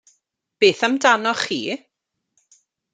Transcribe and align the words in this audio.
Beth 0.59 0.85
amdanoch 0.87 1.43
chi? 1.47 1.61